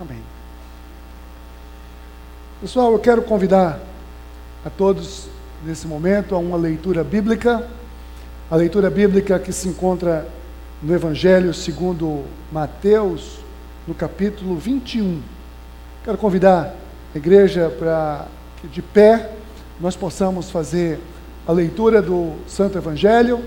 [0.00, 0.20] Amém.
[2.60, 3.78] Pessoal, eu quero convidar
[4.64, 5.28] a todos
[5.64, 7.64] nesse momento a uma leitura bíblica.
[8.50, 10.26] A leitura bíblica que se encontra
[10.82, 13.38] no Evangelho segundo Mateus,
[13.86, 15.22] no capítulo 21.
[16.02, 16.74] Quero convidar
[17.14, 18.26] a igreja para
[18.60, 19.30] que de pé
[19.80, 20.98] nós possamos fazer
[21.46, 23.44] a leitura do Santo Evangelho.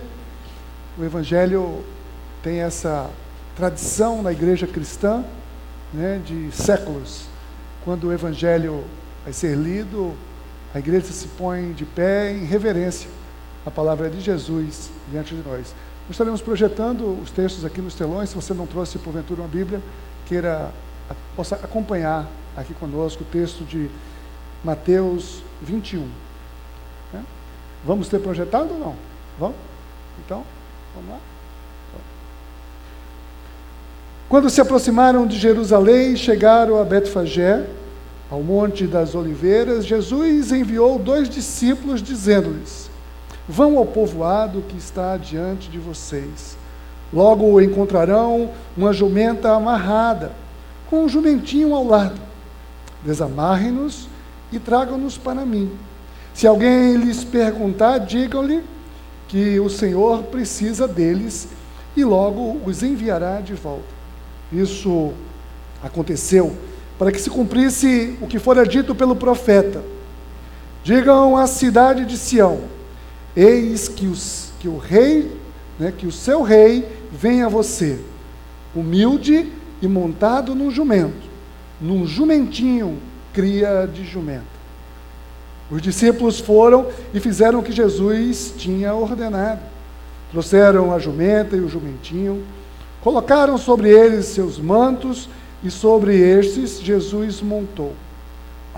[0.97, 1.83] O Evangelho
[2.41, 3.09] tem essa
[3.53, 5.25] tradição na igreja cristã
[5.93, 7.25] né, de séculos.
[7.83, 8.83] Quando o Evangelho
[9.23, 10.13] vai ser lido,
[10.73, 13.09] a igreja se põe de pé em reverência
[13.65, 15.73] à palavra de Jesus diante de nós.
[16.07, 18.29] Nós estaremos projetando os textos aqui nos telões.
[18.29, 19.81] Se você não trouxe porventura uma Bíblia,
[20.25, 20.71] queira
[21.35, 23.89] possa acompanhar aqui conosco o texto de
[24.63, 26.01] Mateus 21.
[27.13, 27.23] Né?
[27.85, 28.95] Vamos ter projetado ou não?
[29.39, 29.55] Vamos?
[30.25, 30.43] Então,
[30.95, 31.19] vamos lá.
[34.29, 37.65] Quando se aproximaram de Jerusalém e chegaram a Betfagé,
[38.29, 42.89] ao Monte das Oliveiras, Jesus enviou dois discípulos, dizendo-lhes:
[43.47, 46.57] Vão ao povoado que está diante de vocês.
[47.13, 50.33] Logo encontrarão uma jumenta amarrada,
[50.89, 52.19] com um jumentinho ao lado.
[53.05, 54.09] Desamarrem-nos
[54.51, 55.71] e tragam-nos para mim.
[56.33, 58.61] Se alguém lhes perguntar, digam-lhe
[59.29, 61.47] que o Senhor precisa deles
[61.95, 63.96] e logo os enviará de volta.
[64.51, 65.13] Isso
[65.83, 66.55] aconteceu
[66.97, 69.83] para que se cumprisse o que fora dito pelo profeta.
[70.83, 72.61] Digam à cidade de Sião:
[73.35, 75.31] Eis que, os, que o rei,
[75.77, 77.99] né, que o seu rei vem a você,
[78.75, 81.27] humilde e montado num jumento,
[81.79, 82.97] num jumentinho,
[83.33, 84.57] cria de jumento.
[85.69, 89.61] Os discípulos foram e fizeram o que Jesus tinha ordenado.
[90.31, 92.43] Trouxeram a jumenta e o jumentinho,
[93.01, 95.29] colocaram sobre eles seus mantos
[95.63, 97.93] e sobre estes Jesus montou.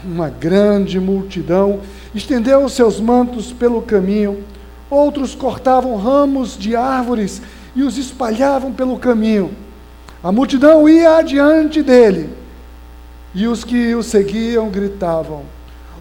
[0.04, 1.82] Uma grande multidão
[2.16, 4.44] estendeu seus mantos pelo caminho,
[4.90, 7.42] outros cortavam ramos de árvores
[7.76, 9.52] e os espalhavam pelo caminho.
[10.24, 12.30] A multidão ia adiante dele,
[13.36, 15.44] e os que o seguiam gritavam: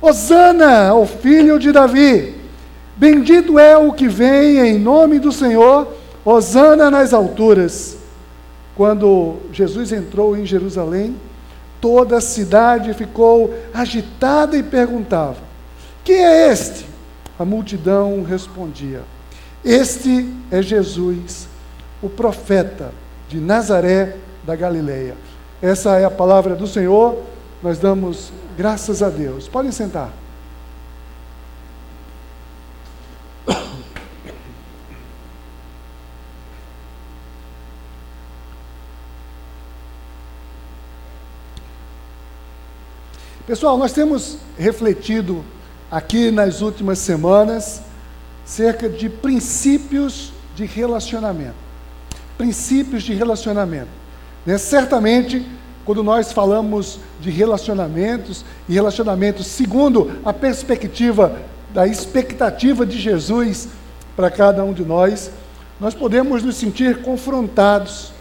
[0.00, 2.34] Hosana ao filho de Davi!
[2.96, 5.86] Bendito é o que vem em nome do Senhor,
[6.24, 7.97] Hosana nas alturas.
[8.78, 11.16] Quando Jesus entrou em Jerusalém,
[11.80, 15.38] toda a cidade ficou agitada e perguntava:
[16.04, 16.86] Quem é este?
[17.36, 19.02] A multidão respondia:
[19.64, 21.48] Este é Jesus,
[22.00, 22.92] o profeta
[23.28, 25.16] de Nazaré da Galileia.
[25.60, 27.18] Essa é a palavra do Senhor.
[27.60, 29.48] Nós damos graças a Deus.
[29.48, 30.12] Podem sentar.
[43.48, 45.42] Pessoal, nós temos refletido
[45.90, 47.80] aqui nas últimas semanas
[48.44, 51.54] cerca de princípios de relacionamento.
[52.36, 53.88] Princípios de relacionamento.
[54.44, 54.58] Né?
[54.58, 55.46] Certamente,
[55.86, 61.40] quando nós falamos de relacionamentos e relacionamentos segundo a perspectiva
[61.72, 63.66] da expectativa de Jesus
[64.14, 65.30] para cada um de nós,
[65.80, 68.12] nós podemos nos sentir confrontados,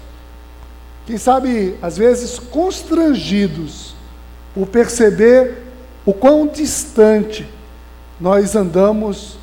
[1.06, 3.97] quem sabe, às vezes, constrangidos
[4.58, 5.56] por perceber
[6.04, 7.48] o quão distante
[8.20, 9.38] nós andamos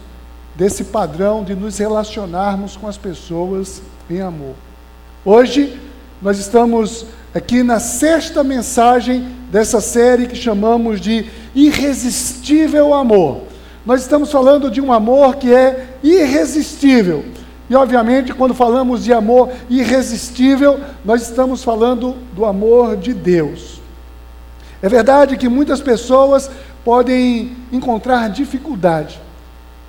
[0.56, 3.80] desse padrão de nos relacionarmos com as pessoas
[4.10, 4.56] em amor.
[5.24, 5.78] Hoje,
[6.20, 13.42] nós estamos aqui na sexta mensagem dessa série que chamamos de Irresistível Amor.
[13.86, 17.24] Nós estamos falando de um amor que é irresistível.
[17.70, 23.73] E, obviamente, quando falamos de amor irresistível, nós estamos falando do amor de Deus.
[24.84, 26.50] É verdade que muitas pessoas
[26.84, 29.18] podem encontrar dificuldade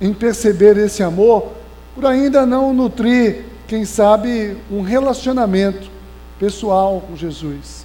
[0.00, 1.52] em perceber esse amor
[1.94, 5.90] por ainda não nutrir, quem sabe, um relacionamento
[6.38, 7.84] pessoal com Jesus.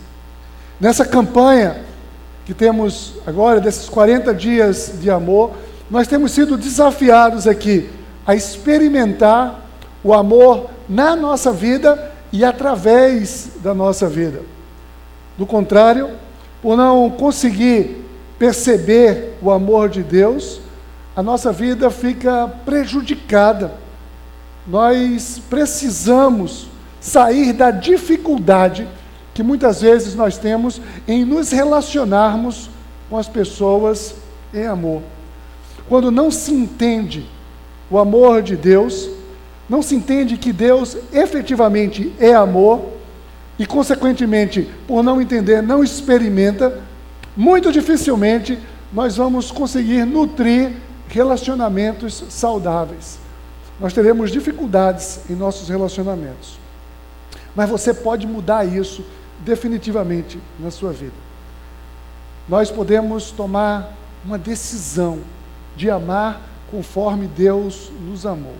[0.79, 1.81] Nessa campanha
[2.45, 5.51] que temos agora, desses 40 dias de amor,
[5.89, 7.89] nós temos sido desafiados aqui
[8.25, 9.59] a experimentar
[10.01, 14.43] o amor na nossa vida e através da nossa vida.
[15.37, 16.11] Do contrário,
[16.61, 18.05] por não conseguir
[18.37, 20.61] perceber o amor de Deus,
[21.15, 23.73] a nossa vida fica prejudicada.
[24.65, 26.67] Nós precisamos
[26.99, 28.87] sair da dificuldade
[29.33, 32.69] que muitas vezes nós temos em nos relacionarmos
[33.09, 34.15] com as pessoas
[34.53, 35.01] em amor.
[35.89, 37.25] Quando não se entende
[37.89, 39.09] o amor de Deus,
[39.67, 42.81] não se entende que Deus efetivamente é amor,
[43.61, 46.81] e, consequentemente, por não entender, não experimenta,
[47.37, 48.57] muito dificilmente
[48.91, 50.77] nós vamos conseguir nutrir
[51.07, 53.19] relacionamentos saudáveis.
[53.79, 56.57] Nós teremos dificuldades em nossos relacionamentos.
[57.55, 59.05] Mas você pode mudar isso
[59.41, 61.13] definitivamente na sua vida.
[62.49, 63.93] Nós podemos tomar
[64.25, 65.19] uma decisão
[65.75, 66.41] de amar
[66.71, 68.55] conforme Deus nos amou.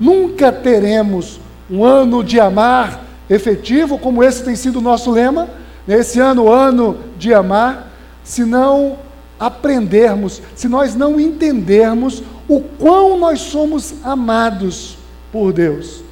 [0.00, 1.38] Nunca teremos
[1.70, 5.48] um ano de amar efetivo, como esse tem sido o nosso lema,
[5.86, 7.92] esse ano, ano de amar,
[8.24, 8.98] se não
[9.38, 14.98] aprendermos, se nós não entendermos o quão nós somos amados
[15.32, 16.02] por Deus.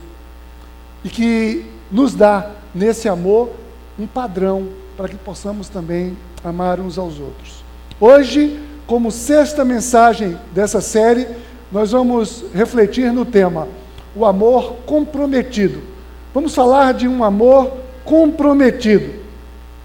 [1.04, 3.50] E que nos dá, nesse amor,
[3.98, 7.64] um padrão para que possamos também amar uns aos outros.
[8.00, 11.26] Hoje, como sexta mensagem dessa série,
[11.70, 13.68] nós vamos refletir no tema
[14.14, 15.87] o amor comprometido.
[16.34, 17.72] Vamos falar de um amor
[18.04, 19.20] comprometido.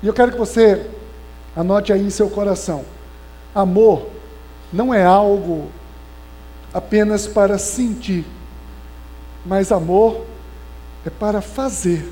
[0.02, 0.90] E eu quero que você
[1.56, 2.84] anote aí em seu coração.
[3.54, 4.08] Amor
[4.72, 5.70] não é algo
[6.74, 8.26] apenas para sentir,
[9.46, 10.26] mas amor
[11.06, 12.12] é para fazer,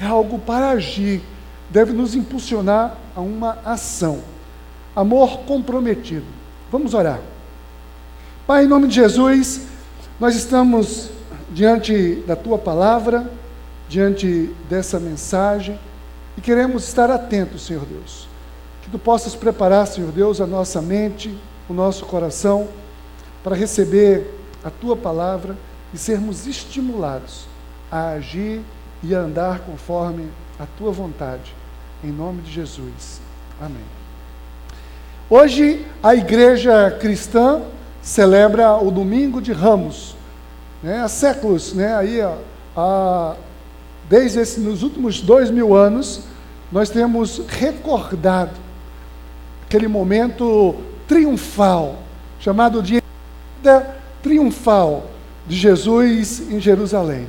[0.00, 1.20] é algo para agir,
[1.68, 4.20] deve nos impulsionar a uma ação.
[4.96, 6.24] Amor comprometido.
[6.72, 7.20] Vamos orar.
[8.46, 9.62] Pai, em nome de Jesus,
[10.18, 11.10] nós estamos
[11.50, 13.30] diante da tua palavra,
[13.88, 15.78] diante dessa mensagem,
[16.36, 18.28] e queremos estar atentos, Senhor Deus.
[18.82, 21.36] Que tu possas preparar, Senhor Deus, a nossa mente,
[21.68, 22.68] o nosso coração,
[23.42, 24.30] para receber
[24.64, 25.56] a tua palavra
[25.92, 27.46] e sermos estimulados
[27.90, 28.60] a agir
[29.02, 30.28] e a andar conforme
[30.58, 31.54] a tua vontade.
[32.02, 33.20] Em nome de Jesus.
[33.60, 33.84] Amém.
[35.30, 37.62] Hoje a igreja cristã
[38.02, 40.16] celebra o domingo de Ramos.
[40.82, 41.00] Né?
[41.00, 41.94] Há séculos, né?
[41.96, 42.20] Aí,
[42.76, 43.34] ó,
[44.08, 46.22] desde esse, nos últimos dois mil anos,
[46.70, 48.52] nós temos recordado
[49.66, 50.74] aquele momento
[51.06, 52.00] triunfal,
[52.38, 53.02] chamado de
[54.22, 55.06] triunfal
[55.46, 57.28] de Jesus em Jerusalém.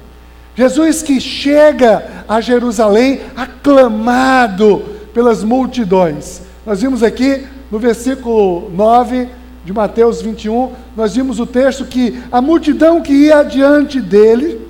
[0.55, 4.83] Jesus que chega a Jerusalém aclamado
[5.13, 6.41] pelas multidões.
[6.65, 9.27] Nós vimos aqui no versículo 9
[9.65, 14.64] de Mateus 21, nós vimos o texto que a multidão que ia adiante dele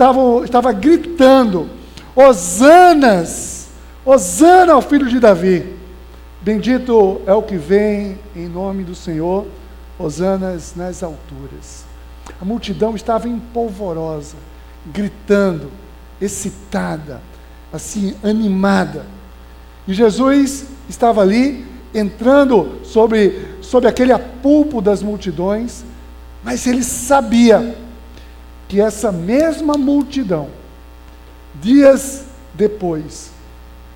[0.00, 1.68] estava, estava gritando:
[2.16, 3.68] Hosanas,
[4.04, 5.76] Hosana ao filho de Davi.
[6.40, 9.46] Bendito é o que vem em nome do Senhor,
[9.98, 11.84] Hosanas nas alturas.
[12.40, 14.36] A multidão estava empolvorosa
[14.86, 15.70] gritando,
[16.18, 17.20] excitada,
[17.70, 19.04] assim, animada.
[19.86, 25.84] E Jesus estava ali, entrando sobre, sobre aquele apulpo das multidões,
[26.42, 27.76] mas ele sabia
[28.70, 30.48] que essa mesma multidão,
[31.60, 32.24] dias
[32.54, 33.32] depois,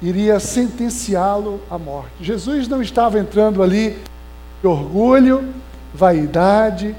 [0.03, 2.11] iria sentenciá-lo à morte.
[2.21, 3.97] Jesus não estava entrando ali
[4.61, 5.55] de orgulho,
[5.95, 6.93] vaidade,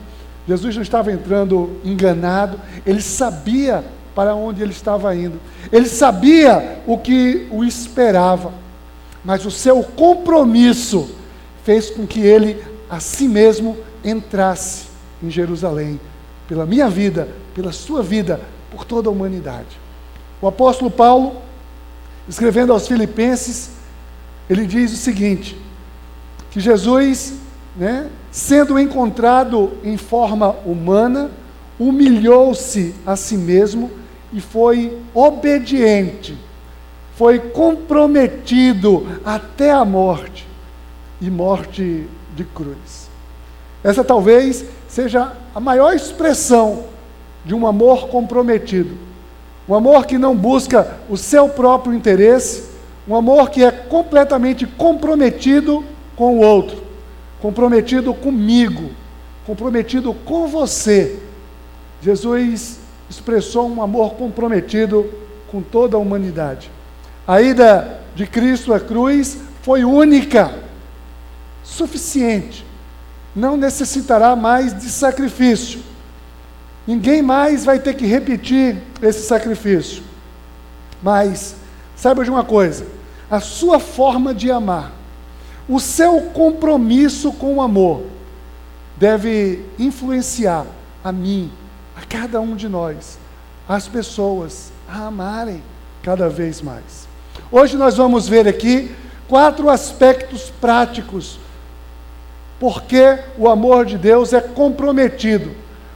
[0.47, 3.83] Jesus não estava entrando enganado, ele sabia
[4.15, 5.37] para onde ele estava indo,
[5.69, 8.53] ele sabia o que o esperava,
[9.21, 11.13] mas o seu compromisso
[11.65, 14.85] fez com que ele a si mesmo entrasse
[15.21, 15.99] em Jerusalém,
[16.47, 19.79] pela minha vida, pela sua vida, por toda a humanidade.
[20.41, 21.37] O apóstolo Paulo,
[22.27, 23.71] escrevendo aos Filipenses,
[24.49, 25.57] ele diz o seguinte:
[26.51, 27.35] que Jesus,
[27.75, 31.31] né, sendo encontrado em forma humana,
[31.79, 33.89] humilhou-se a si mesmo
[34.33, 36.37] e foi obediente,
[37.15, 40.45] foi comprometido até a morte
[41.21, 43.09] e morte de cruz.
[43.81, 46.94] Essa talvez seja a maior expressão
[47.45, 48.97] de um amor comprometido.
[49.67, 52.69] Um amor que não busca o seu próprio interesse,
[53.07, 55.83] um amor que é completamente comprometido
[56.15, 56.85] com o outro
[57.45, 58.89] comprometido comigo,
[59.45, 61.19] comprometido com você.
[62.01, 65.07] Jesus expressou um amor comprometido
[65.47, 66.71] com toda a humanidade.
[67.27, 70.55] A ida de Cristo à cruz foi única,
[71.63, 72.65] suficiente.
[73.35, 75.81] Não necessitará mais de sacrifício.
[76.87, 80.03] Ninguém mais vai ter que repetir esse sacrifício.
[81.01, 81.55] Mas,
[81.95, 82.85] saiba de uma coisa:
[83.29, 84.91] a sua forma de amar
[85.67, 88.03] o seu compromisso com o amor
[88.95, 90.65] deve influenciar
[91.03, 91.51] a mim,
[91.95, 93.17] a cada um de nós,
[93.67, 95.63] as pessoas a amarem
[96.03, 97.07] cada vez mais.
[97.51, 98.95] Hoje nós vamos ver aqui
[99.27, 101.39] quatro aspectos práticos
[102.59, 105.51] porque o amor de Deus é comprometido.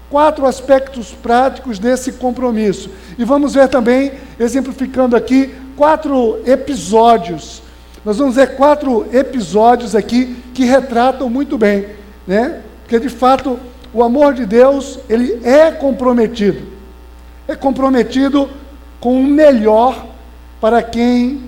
[0.10, 2.90] Quatro aspectos práticos desse compromisso.
[3.18, 7.62] E vamos ver também, exemplificando aqui, quatro episódios.
[8.04, 11.88] Nós vamos ver quatro episódios aqui que retratam muito bem,
[12.26, 12.62] né?
[12.82, 13.60] Porque de fato
[13.94, 16.62] o amor de Deus, ele é comprometido.
[17.48, 18.50] É comprometido
[19.00, 20.06] com o melhor
[20.62, 21.42] para quem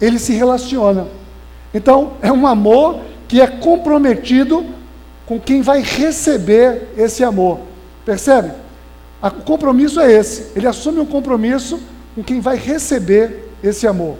[0.00, 1.06] ele se relaciona.
[1.74, 4.64] Então, é um amor que é comprometido
[5.26, 7.60] com quem vai receber esse amor.
[8.08, 8.52] Percebe?
[9.22, 10.52] O compromisso é esse.
[10.56, 11.78] Ele assume um compromisso
[12.14, 14.16] com quem vai receber esse amor.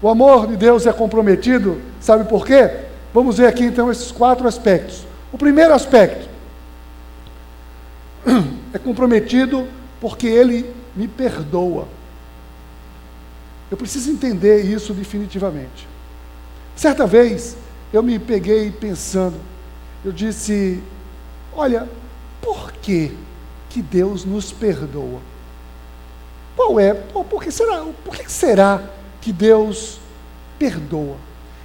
[0.00, 2.70] O amor de Deus é comprometido, sabe por quê?
[3.12, 5.04] Vamos ver aqui então esses quatro aspectos.
[5.30, 6.26] O primeiro aspecto
[8.72, 9.68] é comprometido
[10.00, 11.86] porque ele me perdoa.
[13.70, 15.86] Eu preciso entender isso definitivamente.
[16.74, 17.58] Certa vez,
[17.92, 19.36] eu me peguei pensando,
[20.02, 20.82] eu disse:
[21.52, 21.86] Olha,
[22.40, 23.12] por que,
[23.68, 25.20] que Deus nos perdoa?
[26.56, 26.92] Qual é?
[26.92, 28.82] Por, que será, por que será
[29.20, 30.00] que Deus
[30.58, 31.16] perdoa?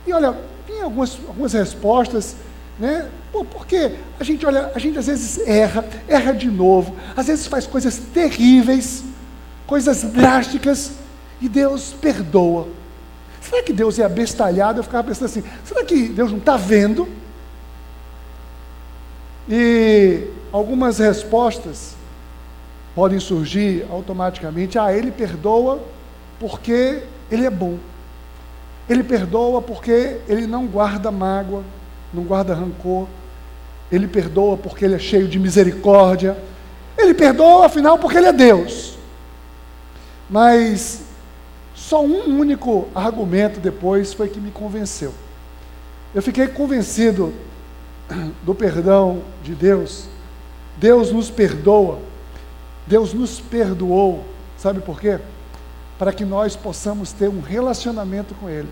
[0.06, 0.38] E olha,
[0.68, 2.36] tem algumas, algumas respostas,
[2.78, 3.10] né?
[3.32, 7.48] Por, porque a gente, olha, a gente às vezes erra, erra de novo, às vezes
[7.48, 9.04] faz coisas terríveis,
[9.66, 10.92] coisas drásticas,
[11.42, 12.68] e Deus perdoa.
[13.42, 14.80] Será que Deus é abestalhado?
[14.80, 17.08] Eu ficava pensando assim: será que Deus não está vendo?
[19.50, 21.96] E algumas respostas
[22.96, 24.78] podem surgir automaticamente.
[24.78, 25.82] Ah, ele perdoa
[26.40, 27.80] porque ele é bom.
[28.88, 31.64] Ele perdoa porque ele não guarda mágoa,
[32.14, 33.08] não guarda rancor.
[33.92, 36.38] Ele perdoa porque ele é cheio de misericórdia.
[36.96, 38.96] Ele perdoa, afinal, porque ele é Deus.
[40.30, 41.02] Mas
[41.74, 45.14] só um único argumento depois foi que me convenceu.
[46.14, 47.34] Eu fiquei convencido
[48.44, 50.13] do perdão de Deus.
[50.78, 52.00] Deus nos perdoa.
[52.88, 54.24] Deus nos perdoou.
[54.58, 55.20] Sabe por quê?
[55.98, 58.70] Para que nós possamos ter um relacionamento com Ele.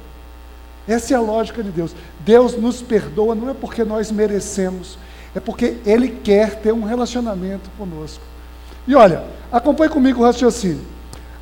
[0.87, 1.95] Essa é a lógica de Deus.
[2.21, 4.97] Deus nos perdoa não é porque nós merecemos,
[5.35, 8.23] é porque Ele quer ter um relacionamento conosco.
[8.87, 10.81] E olha, acompanhe comigo o raciocínio.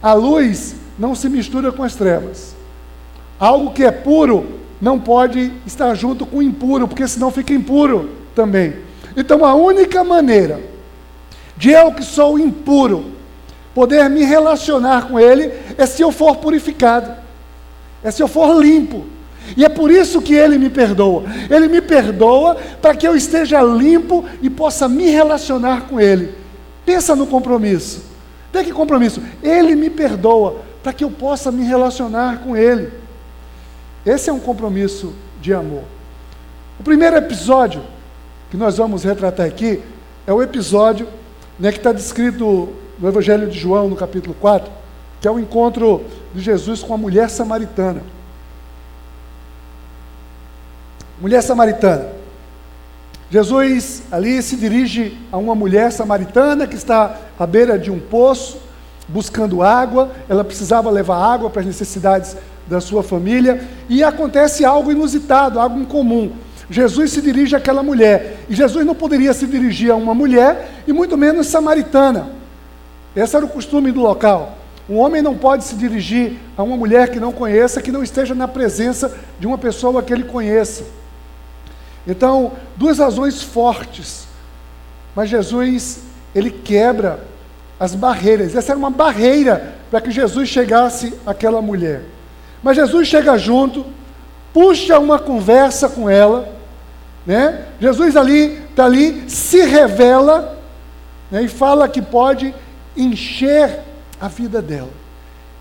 [0.02, 2.56] A luz não se mistura com as trevas.
[3.40, 8.10] Algo que é puro não pode estar junto com o impuro, porque senão fica impuro
[8.36, 8.74] também.
[9.16, 10.60] Então a única maneira
[11.58, 13.12] de eu que sou impuro
[13.74, 17.12] poder me relacionar com ele é se eu for purificado,
[18.04, 19.06] é se eu for limpo.
[19.58, 21.24] E é por isso que ele me perdoa.
[21.50, 26.36] Ele me perdoa para que eu esteja limpo e possa me relacionar com ele.
[26.86, 28.10] Pensa no compromisso.
[28.52, 29.22] Tem que compromisso?
[29.44, 32.92] Ele me perdoa para que eu possa me relacionar com Ele.
[34.06, 35.84] Esse é um compromisso de amor.
[36.80, 37.84] O primeiro episódio
[38.50, 39.82] que nós vamos retratar aqui
[40.26, 41.08] é o episódio
[41.60, 44.72] né, que está descrito no Evangelho de João, no capítulo 4,
[45.22, 46.04] que é o encontro
[46.34, 48.02] de Jesus com a mulher samaritana.
[51.22, 52.10] Mulher samaritana.
[53.30, 58.58] Jesus ali se dirige a uma mulher samaritana que está à beira de um poço
[59.08, 62.38] buscando água, ela precisava levar água para as necessidades
[62.68, 66.32] da sua família, e acontece algo inusitado, algo incomum.
[66.70, 70.94] Jesus se dirige àquela mulher, e Jesus não poderia se dirigir a uma mulher, e
[70.94, 72.30] muito menos samaritana.
[73.16, 74.58] Esse era o costume do local.
[74.88, 78.36] Um homem não pode se dirigir a uma mulher que não conheça, que não esteja
[78.36, 80.84] na presença de uma pessoa que ele conheça.
[82.08, 84.28] Então, duas razões fortes.
[85.16, 86.00] Mas Jesus,
[86.34, 87.20] ele quebra
[87.80, 88.56] as barreiras.
[88.56, 92.04] Essa era uma barreira para que Jesus chegasse àquela mulher.
[92.62, 93.86] Mas Jesus chega junto,
[94.54, 96.59] puxa uma conversa com ela,
[97.26, 97.66] né?
[97.80, 100.58] Jesus ali está ali, se revela
[101.30, 101.44] né?
[101.44, 102.54] e fala que pode
[102.96, 103.80] encher
[104.20, 104.92] a vida dela.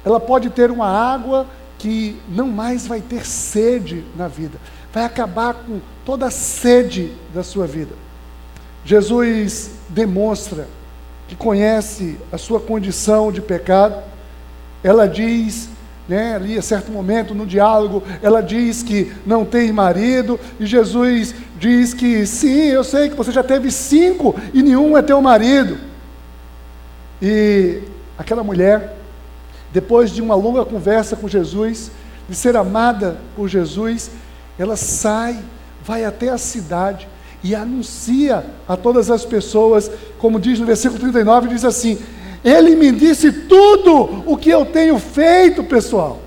[0.04, 1.46] Ela pode ter uma água
[1.78, 4.58] que não mais vai ter sede na vida,
[4.92, 7.94] vai acabar com toda a sede da sua vida.
[8.84, 10.66] Jesus demonstra
[11.28, 14.02] que conhece a sua condição de pecado,
[14.82, 15.68] ela diz,
[16.08, 21.34] né, ali a certo momento no diálogo, ela diz que não tem marido, e Jesus
[21.58, 25.78] diz que sim, eu sei que você já teve cinco e nenhum é teu marido.
[27.20, 27.82] E
[28.16, 28.96] aquela mulher,
[29.70, 31.90] depois de uma longa conversa com Jesus,
[32.28, 34.10] de ser amada por Jesus,
[34.58, 35.38] ela sai,
[35.84, 37.06] vai até a cidade,
[37.42, 41.98] e anuncia a todas as pessoas, como diz no versículo 39, diz assim:
[42.44, 46.20] Ele me disse tudo o que eu tenho feito, pessoal.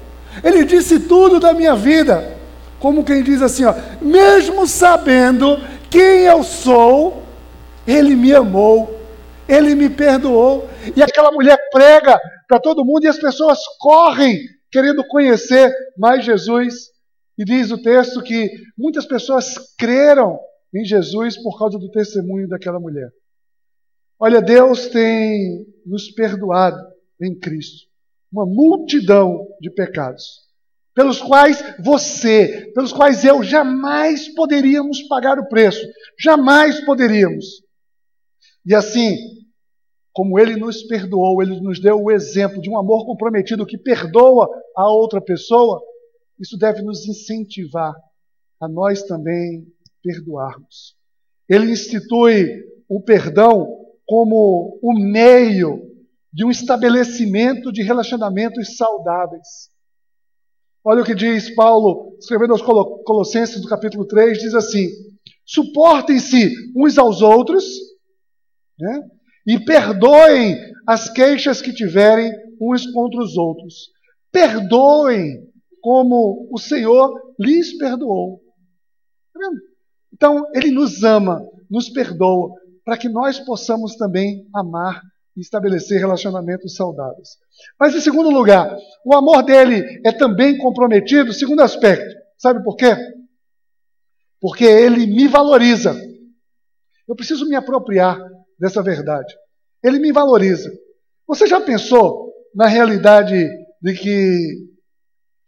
[0.43, 2.37] Ele disse tudo da minha vida.
[2.79, 5.57] Como quem diz assim, ó, mesmo sabendo
[5.89, 7.21] quem eu sou,
[7.85, 8.99] ele me amou,
[9.47, 10.67] ele me perdoou.
[10.95, 14.39] E aquela mulher prega para todo mundo e as pessoas correm
[14.71, 16.91] querendo conhecer mais Jesus.
[17.37, 20.39] E diz o texto que muitas pessoas creram
[20.73, 23.09] em Jesus por causa do testemunho daquela mulher.
[24.23, 26.77] Olha, Deus tem nos perdoado
[27.19, 27.89] em Cristo
[28.31, 30.23] uma multidão de pecados,
[30.93, 35.81] pelos quais você, pelos quais eu jamais poderíamos pagar o preço,
[36.19, 37.63] jamais poderíamos.
[38.63, 39.17] E assim,
[40.13, 44.47] como Ele nos perdoou, Ele nos deu o exemplo de um amor comprometido que perdoa
[44.77, 45.81] a outra pessoa,
[46.39, 47.95] isso deve nos incentivar
[48.59, 49.65] a nós também
[50.03, 50.95] perdoarmos.
[51.49, 53.80] Ele institui o perdão
[54.11, 55.89] como o meio
[56.33, 59.69] de um estabelecimento de relacionamentos saudáveis.
[60.83, 64.89] Olha o que diz Paulo, escrevendo aos Colossenses, no capítulo 3, diz assim:
[65.45, 67.63] suportem-se uns aos outros,
[68.77, 68.99] né?
[69.47, 73.91] e perdoem as queixas que tiverem uns contra os outros.
[74.29, 75.49] Perdoem
[75.79, 78.41] como o Senhor lhes perdoou.
[79.33, 79.49] Tá
[80.13, 85.01] então, Ele nos ama, nos perdoa, para que nós possamos também amar
[85.35, 87.37] e estabelecer relacionamentos saudáveis.
[87.79, 92.15] Mas, em segundo lugar, o amor dele é também comprometido, segundo aspecto.
[92.37, 92.95] Sabe por quê?
[94.39, 95.95] Porque ele me valoriza.
[97.07, 98.19] Eu preciso me apropriar
[98.59, 99.33] dessa verdade.
[99.83, 100.71] Ele me valoriza.
[101.27, 103.47] Você já pensou na realidade
[103.81, 104.69] de que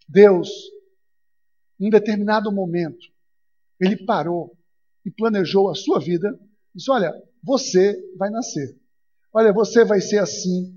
[0.08, 0.50] Deus,
[1.80, 3.06] em determinado momento,
[3.80, 4.56] ele parou
[5.06, 6.30] e planejou a sua vida,
[6.74, 7.14] disse: Olha,
[7.44, 8.78] você vai nascer.
[9.34, 10.74] Olha, você vai ser assim.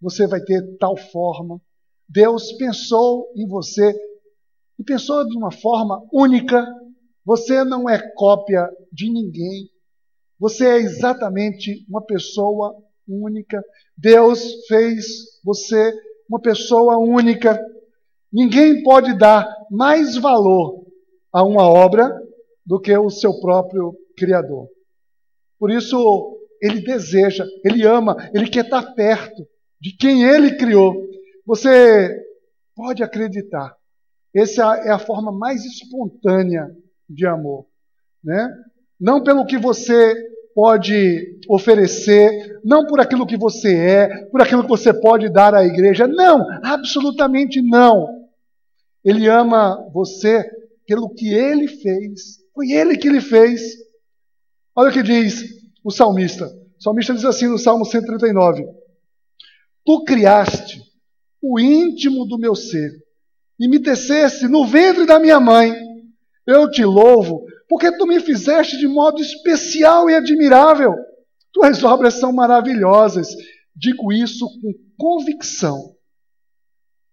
[0.00, 1.60] Você vai ter tal forma.
[2.08, 3.94] Deus pensou em você
[4.78, 6.64] e pensou de uma forma única.
[7.24, 9.70] Você não é cópia de ninguém.
[10.38, 12.76] Você é exatamente uma pessoa
[13.08, 13.64] única.
[13.96, 15.06] Deus fez
[15.42, 15.92] você
[16.28, 17.58] uma pessoa única.
[18.32, 20.84] Ninguém pode dar mais valor
[21.32, 22.10] a uma obra
[22.66, 24.68] do que o seu próprio Criador.
[25.58, 29.46] Por isso, ele deseja, ele ama, ele quer estar perto
[29.80, 30.94] de quem ele criou.
[31.46, 32.14] Você
[32.74, 33.76] pode acreditar.
[34.34, 36.68] Essa é a forma mais espontânea
[37.08, 37.66] de amor,
[38.22, 38.50] né?
[38.98, 40.14] Não pelo que você
[40.54, 45.64] pode oferecer, não por aquilo que você é, por aquilo que você pode dar à
[45.64, 46.06] igreja.
[46.06, 48.08] Não, absolutamente não.
[49.04, 50.48] Ele ama você
[50.86, 52.38] pelo que ele fez.
[52.54, 53.60] Foi ele que ele fez.
[54.76, 55.44] Olha o que diz
[55.84, 56.46] o salmista.
[56.78, 58.66] O salmista diz assim no Salmo 139:
[59.84, 60.82] Tu criaste
[61.40, 62.90] o íntimo do meu ser
[63.58, 65.72] e me teceste no ventre da minha mãe.
[66.46, 70.94] Eu te louvo porque tu me fizeste de modo especial e admirável.
[71.52, 73.28] Tuas obras são maravilhosas.
[73.74, 75.94] Digo isso com convicção.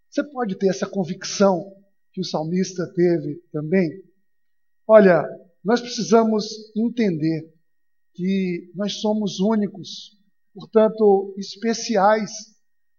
[0.09, 1.73] Você pode ter essa convicção
[2.11, 4.03] que o salmista teve também?
[4.85, 5.23] Olha,
[5.63, 6.45] nós precisamos
[6.75, 7.50] entender
[8.21, 10.15] que nós somos únicos,
[10.53, 12.29] portanto, especiais.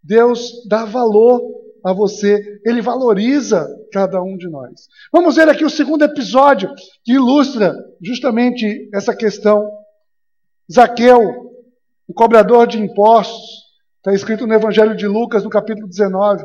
[0.02, 1.40] Deus dá valor
[1.85, 4.88] a você, ele valoriza cada um de nós.
[5.12, 6.68] Vamos ver aqui o segundo episódio
[7.04, 9.70] que ilustra justamente essa questão.
[10.72, 11.20] Zaqueu,
[12.08, 13.62] o cobrador de impostos,
[13.98, 16.44] está escrito no Evangelho de Lucas, no capítulo 19.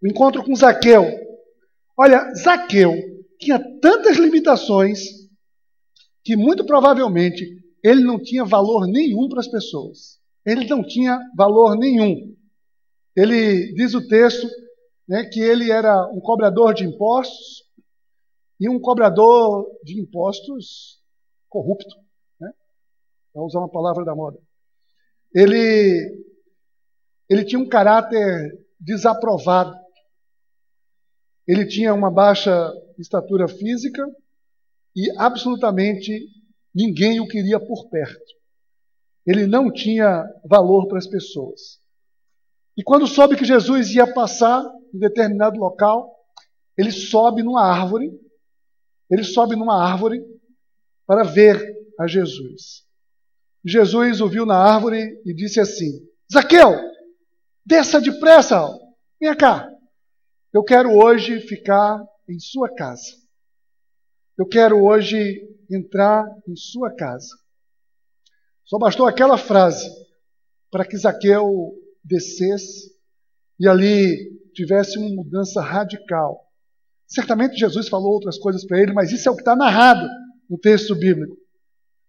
[0.00, 1.04] O encontro com Zaqueu.
[1.96, 2.94] Olha, Zaqueu
[3.40, 5.23] tinha tantas limitações
[6.24, 10.18] que muito provavelmente ele não tinha valor nenhum para as pessoas.
[10.44, 12.34] Ele não tinha valor nenhum.
[13.14, 14.48] Ele diz o texto
[15.06, 17.64] né, que ele era um cobrador de impostos
[18.58, 20.98] e um cobrador de impostos
[21.48, 21.94] corrupto,
[22.40, 22.50] né?
[23.34, 24.38] usar uma palavra da moda.
[25.34, 26.24] Ele,
[27.28, 29.76] ele tinha um caráter desaprovado.
[31.46, 34.06] Ele tinha uma baixa estatura física
[34.94, 36.28] e absolutamente
[36.74, 38.34] ninguém o queria por perto.
[39.26, 41.80] Ele não tinha valor para as pessoas.
[42.76, 46.14] E quando soube que Jesus ia passar em determinado local,
[46.76, 48.10] ele sobe numa árvore,
[49.08, 50.22] ele sobe numa árvore
[51.06, 52.84] para ver a Jesus.
[53.64, 55.90] Jesus o viu na árvore e disse assim:
[56.32, 56.74] Zaqueu,
[57.64, 58.66] desça depressa,
[59.20, 59.68] venha cá.
[60.52, 63.23] Eu quero hoje ficar em sua casa.
[64.36, 67.28] Eu quero hoje entrar em sua casa.
[68.64, 69.88] Só bastou aquela frase
[70.70, 72.92] para que Zaqueu descesse
[73.60, 74.16] e ali
[74.52, 76.40] tivesse uma mudança radical.
[77.06, 80.08] Certamente Jesus falou outras coisas para ele, mas isso é o que está narrado
[80.50, 81.36] no texto bíblico.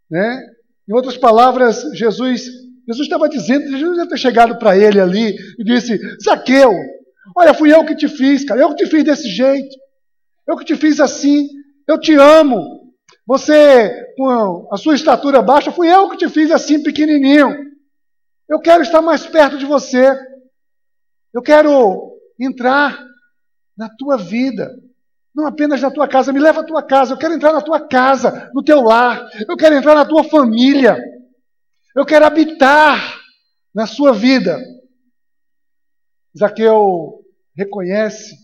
[0.10, 0.42] Né?
[0.88, 5.64] Em outras palavras, Jesus Jesus estava dizendo, Jesus ia ter chegado para ele ali e
[5.64, 6.72] disse: Zaqueu,
[7.36, 9.76] olha, fui eu que te fiz, cara, eu que te fiz desse jeito,
[10.48, 11.48] eu que te fiz assim,
[11.88, 12.86] eu te amo.
[13.28, 17.56] Você, com a sua estatura baixa, fui eu que te fiz assim pequenininho.
[18.48, 20.16] Eu quero estar mais perto de você.
[21.34, 23.04] Eu quero entrar
[23.78, 24.72] na tua vida,
[25.34, 26.32] não apenas na tua casa.
[26.32, 27.14] Me leva à tua casa.
[27.14, 29.28] Eu quero entrar na tua casa, no teu lar.
[29.50, 30.98] Eu quero entrar na tua família.
[31.96, 33.20] Eu quero habitar
[33.74, 34.58] na sua vida.
[36.38, 37.24] Zaqueu
[37.56, 38.36] reconhece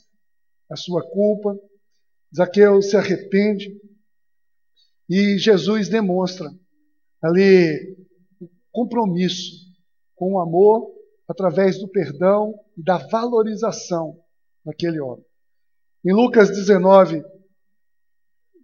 [0.69, 1.55] a sua culpa.
[2.35, 3.79] Zaqueu se arrepende.
[5.09, 6.49] E Jesus demonstra
[7.21, 7.97] ali
[8.39, 9.51] o compromisso
[10.15, 10.89] com o amor
[11.27, 14.17] através do perdão e da valorização
[14.65, 15.25] daquele homem.
[16.05, 17.23] Em Lucas 19,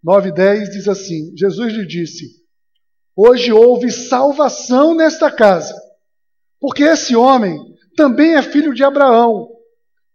[0.03, 2.25] 9 e 10 diz assim: Jesus lhe disse:
[3.15, 5.75] Hoje houve salvação nesta casa,
[6.60, 7.60] porque esse homem
[7.95, 9.49] também é filho de Abraão,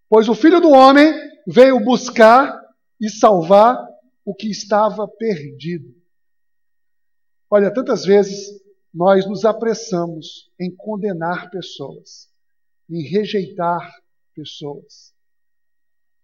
[0.08, 1.12] pois o filho do homem
[1.46, 2.61] veio buscar
[3.02, 3.76] e salvar
[4.24, 5.92] o que estava perdido.
[7.50, 8.62] Olha, tantas vezes
[8.94, 12.30] nós nos apressamos em condenar pessoas,
[12.88, 13.92] em rejeitar
[14.34, 15.12] pessoas.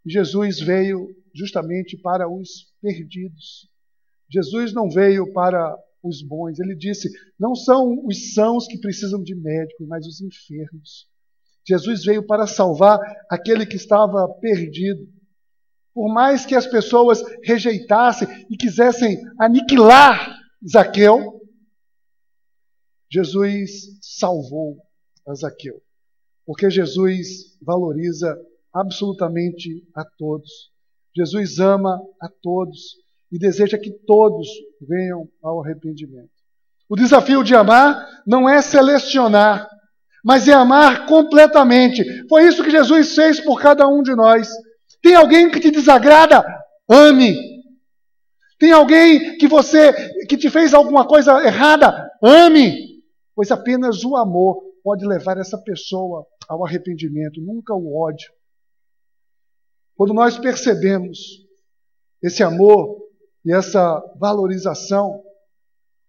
[0.06, 3.68] Jesus veio justamente para os perdidos.
[4.30, 6.60] Jesus não veio para os bons.
[6.60, 11.08] Ele disse: não são os sãos que precisam de médico, mas os enfermos.
[11.66, 15.17] Jesus veio para salvar aquele que estava perdido.
[15.98, 21.40] Por mais que as pessoas rejeitassem e quisessem aniquilar Zaqueu,
[23.10, 24.76] Jesus salvou
[25.26, 25.82] a Zaqueu.
[26.46, 28.38] Porque Jesus valoriza
[28.72, 30.70] absolutamente a todos.
[31.16, 32.94] Jesus ama a todos
[33.32, 34.46] e deseja que todos
[34.80, 36.30] venham ao arrependimento.
[36.88, 39.68] O desafio de amar não é selecionar,
[40.24, 42.04] mas é amar completamente.
[42.28, 44.48] Foi isso que Jesus fez por cada um de nós.
[45.02, 46.44] Tem alguém que te desagrada?
[46.88, 47.36] Ame.
[48.58, 49.92] Tem alguém que você
[50.26, 52.10] que te fez alguma coisa errada?
[52.22, 53.02] Ame.
[53.34, 58.32] Pois apenas o amor pode levar essa pessoa ao arrependimento, nunca o ódio.
[59.96, 61.46] Quando nós percebemos
[62.22, 63.08] esse amor,
[63.48, 65.24] e essa valorização,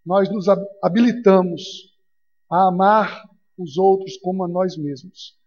[0.04, 0.46] nós nos
[0.82, 1.62] habilitamos
[2.50, 3.24] a amar
[3.56, 5.38] os outros como a nós mesmos.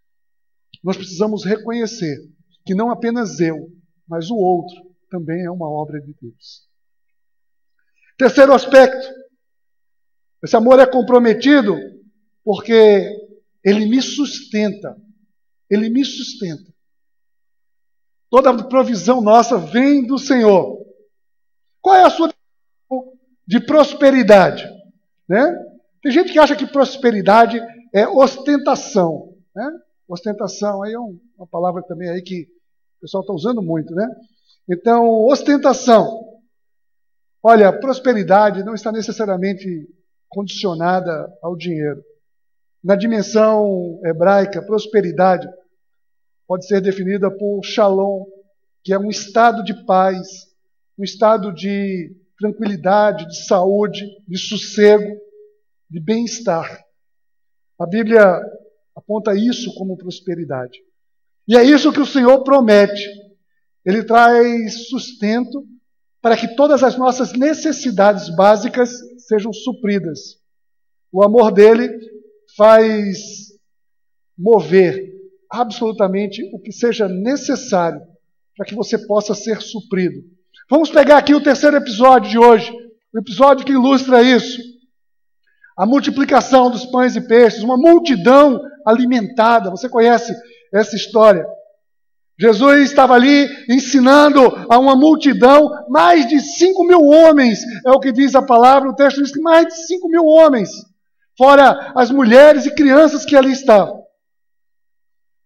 [0.83, 2.17] Nós precisamos reconhecer
[2.65, 3.69] que não apenas eu,
[4.07, 4.75] mas o outro
[5.09, 6.67] também é uma obra de Deus.
[8.17, 9.07] Terceiro aspecto,
[10.43, 11.75] esse amor é comprometido
[12.43, 13.09] porque
[13.63, 14.97] ele me sustenta.
[15.69, 16.71] Ele me sustenta.
[18.29, 20.83] Toda provisão nossa vem do Senhor.
[21.81, 22.33] Qual é a sua
[23.45, 24.67] de prosperidade?
[25.27, 25.43] Né?
[26.01, 27.61] Tem gente que acha que prosperidade
[27.93, 29.35] é ostentação.
[29.55, 29.79] Né?
[30.07, 30.99] Ostentação aí é
[31.37, 32.47] uma palavra também aí que
[32.97, 34.07] o pessoal está usando muito, né?
[34.69, 36.21] Então, ostentação.
[37.41, 39.89] Olha, prosperidade não está necessariamente
[40.29, 42.01] condicionada ao dinheiro.
[42.83, 45.47] Na dimensão hebraica, prosperidade
[46.47, 48.25] pode ser definida por shalom,
[48.83, 50.27] que é um estado de paz,
[50.97, 55.17] um estado de tranquilidade, de saúde, de sossego,
[55.89, 56.83] de bem-estar.
[57.79, 58.41] A Bíblia
[58.95, 60.79] aponta isso como prosperidade.
[61.47, 63.03] E é isso que o Senhor promete.
[63.85, 65.65] Ele traz sustento
[66.21, 68.91] para que todas as nossas necessidades básicas
[69.27, 70.37] sejam supridas.
[71.11, 71.89] O amor dele
[72.55, 73.17] faz
[74.37, 75.11] mover
[75.49, 78.01] absolutamente o que seja necessário
[78.55, 80.23] para que você possa ser suprido.
[80.69, 82.71] Vamos pegar aqui o terceiro episódio de hoje,
[83.13, 84.61] o episódio que ilustra isso.
[85.77, 89.69] A multiplicação dos pães e peixes, uma multidão alimentada.
[89.71, 90.33] Você conhece
[90.73, 91.45] essa história?
[92.39, 98.11] Jesus estava ali ensinando a uma multidão, mais de 5 mil homens, é o que
[98.11, 100.69] diz a palavra, o texto diz que mais de 5 mil homens,
[101.37, 104.03] fora as mulheres e crianças que ali estavam.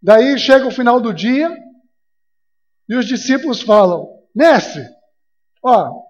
[0.01, 1.53] Daí chega o final do dia
[2.87, 4.87] e os discípulos falam: Mestre,
[5.63, 6.03] Ó,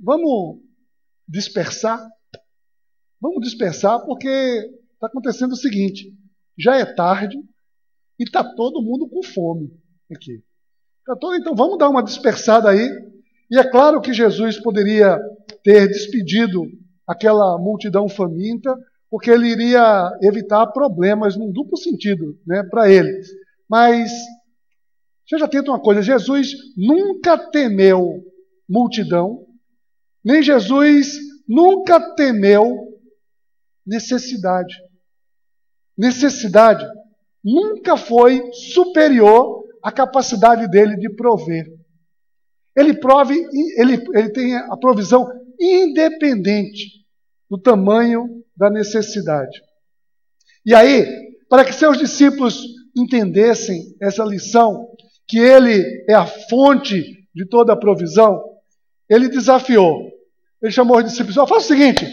[0.00, 0.60] vamos
[1.26, 2.08] dispersar?
[3.20, 4.28] Vamos dispersar porque
[4.94, 6.16] está acontecendo o seguinte:
[6.60, 7.36] já é tarde
[8.18, 9.72] e está todo mundo com fome
[10.12, 10.42] aqui.
[11.06, 12.88] Tá todo, então vamos dar uma dispersada aí.
[13.50, 15.18] E é claro que Jesus poderia
[15.64, 16.64] ter despedido
[17.06, 18.76] aquela multidão faminta,
[19.10, 23.20] porque ele iria evitar problemas num duplo sentido né, para ele.
[23.68, 24.10] Mas
[25.30, 28.20] Seja atento uma coisa: Jesus nunca temeu
[28.68, 29.46] multidão,
[30.24, 31.16] nem Jesus
[31.48, 32.98] nunca temeu
[33.86, 34.74] necessidade.
[36.00, 36.82] Necessidade
[37.44, 41.66] nunca foi superior à capacidade dele de prover.
[42.74, 43.34] Ele prove,
[43.76, 45.28] ele, ele tem a provisão
[45.60, 47.04] independente
[47.50, 49.60] do tamanho da necessidade.
[50.64, 51.06] E aí,
[51.50, 52.64] para que seus discípulos
[52.96, 54.88] entendessem essa lição,
[55.28, 58.42] que ele é a fonte de toda a provisão,
[59.06, 60.10] ele desafiou.
[60.62, 62.08] Ele chamou os discípulos: oh, faça o seguinte,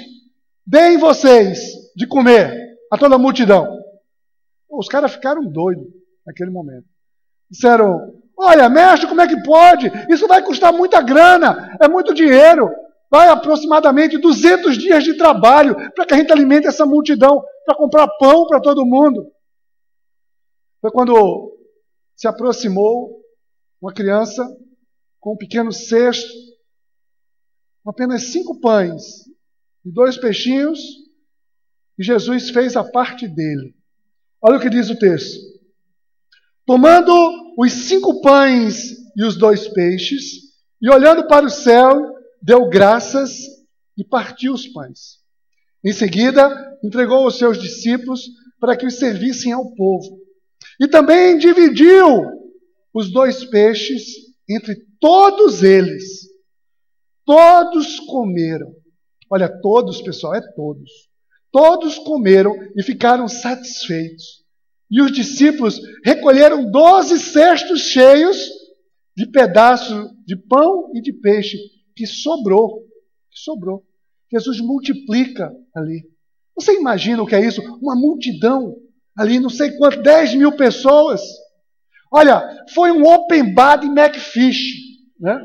[0.66, 3.82] deem vocês de comer a toda a multidão.
[4.70, 5.88] Os caras ficaram doidos
[6.26, 6.86] naquele momento.
[7.50, 9.92] Disseram: Olha, mestre, como é que pode?
[10.10, 12.70] Isso vai custar muita grana, é muito dinheiro.
[13.10, 18.08] Vai aproximadamente 200 dias de trabalho para que a gente alimente essa multidão, para comprar
[18.20, 19.32] pão para todo mundo.
[20.82, 21.58] Foi quando
[22.16, 23.22] se aproximou
[23.82, 24.46] uma criança
[25.20, 26.32] com um pequeno cesto,
[27.84, 29.26] com apenas cinco pães
[29.86, 30.80] e dois peixinhos,
[31.98, 33.74] e Jesus fez a parte dele.
[34.42, 35.40] Olha o que diz o texto.
[36.66, 37.14] Tomando
[37.58, 40.48] os cinco pães e os dois peixes,
[40.82, 43.40] e olhando para o céu, deu graças
[43.98, 45.20] e partiu os pães.
[45.84, 48.22] Em seguida, entregou aos seus discípulos
[48.60, 50.20] para que os servissem ao povo.
[50.80, 52.26] E também dividiu
[52.94, 54.04] os dois peixes
[54.48, 56.28] entre todos eles.
[57.26, 58.74] Todos comeram.
[59.30, 60.90] Olha, todos, pessoal, é todos.
[61.58, 64.44] Todos comeram e ficaram satisfeitos.
[64.92, 68.38] E os discípulos recolheram doze cestos cheios
[69.16, 71.58] de pedaços de pão e de peixe,
[71.96, 72.84] que sobrou.
[73.32, 73.84] Que sobrou.
[74.32, 76.04] Jesus multiplica ali.
[76.56, 77.60] Você imagina o que é isso?
[77.82, 78.76] Uma multidão
[79.18, 81.24] ali, não sei quanto, 10 mil pessoas.
[82.12, 84.76] Olha, foi um open bar de McFish,
[85.20, 85.44] né?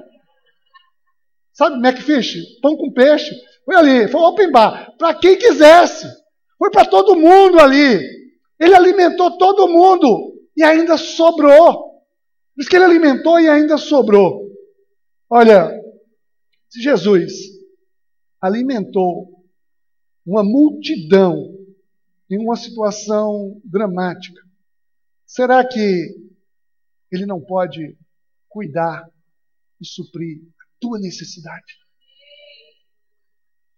[1.54, 2.60] Sabe McFish?
[2.60, 3.34] Pão com peixe.
[3.64, 4.94] Foi ali, foi open bar.
[4.96, 6.06] Para quem quisesse.
[6.58, 8.00] Foi para todo mundo ali.
[8.58, 12.02] Ele alimentou todo mundo e ainda sobrou.
[12.56, 14.48] Diz que ele alimentou e ainda sobrou.
[15.28, 15.70] Olha,
[16.68, 17.32] se Jesus
[18.40, 19.44] alimentou
[20.24, 21.34] uma multidão
[22.30, 24.40] em uma situação dramática,
[25.26, 26.14] será que
[27.10, 27.96] ele não pode
[28.48, 29.04] cuidar
[29.80, 31.81] e suprir a tua necessidade?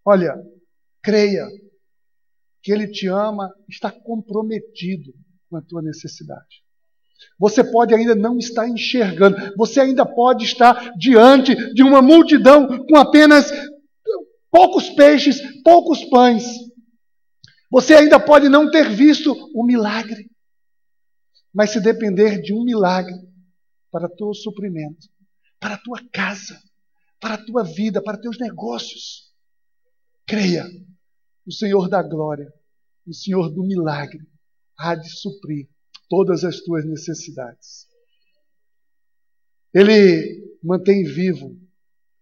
[0.04, 0.34] Olha,
[1.02, 1.46] creia
[2.62, 5.12] que Ele te ama, está comprometido
[5.48, 6.64] com a tua necessidade.
[7.38, 12.96] Você pode ainda não estar enxergando, você ainda pode estar diante de uma multidão com
[12.96, 13.50] apenas
[14.50, 16.44] poucos peixes, poucos pães.
[17.70, 20.30] Você ainda pode não ter visto o milagre,
[21.52, 23.14] mas se depender de um milagre
[23.90, 25.08] para teu suprimento,
[25.58, 26.60] para a tua casa,
[27.20, 29.33] para a tua vida, para teus negócios,
[30.26, 30.64] Creia,
[31.46, 32.50] o Senhor da glória,
[33.06, 34.20] o Senhor do milagre,
[34.78, 35.68] há de suprir
[36.08, 37.86] todas as tuas necessidades.
[39.72, 41.56] Ele mantém vivo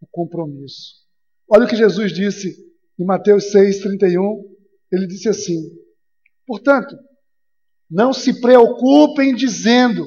[0.00, 1.02] o compromisso.
[1.48, 2.56] Olha o que Jesus disse
[2.98, 4.42] em Mateus 6,31.
[4.90, 5.70] Ele disse assim:
[6.46, 6.96] Portanto,
[7.90, 10.06] não se preocupem dizendo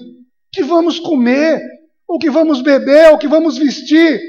[0.52, 1.62] que vamos comer,
[2.08, 4.20] ou que vamos beber, ou que vamos vestir,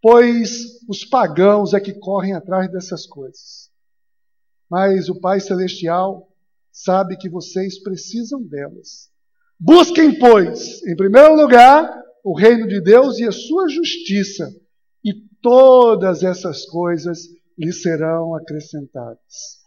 [0.00, 3.70] pois os pagãos é que correm atrás dessas coisas.
[4.70, 6.28] Mas o Pai Celestial
[6.70, 9.10] sabe que vocês precisam delas.
[9.58, 14.48] Busquem, pois, em primeiro lugar, o reino de Deus e a sua justiça,
[15.04, 19.60] e todas essas coisas lhe serão acrescentadas.